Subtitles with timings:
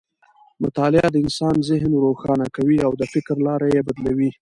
[0.63, 4.29] مطالعه د انسان ذهن روښانه کوي او د فکر لاره یې بدلوي.